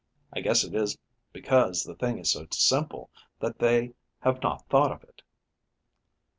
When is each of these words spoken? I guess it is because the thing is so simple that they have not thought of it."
I 0.33 0.41
guess 0.41 0.63
it 0.63 0.73
is 0.73 0.97
because 1.31 1.83
the 1.83 1.93
thing 1.93 2.17
is 2.17 2.31
so 2.31 2.47
simple 2.49 3.11
that 3.39 3.59
they 3.59 3.93
have 4.21 4.41
not 4.41 4.67
thought 4.67 4.91
of 4.91 5.03
it." 5.03 5.21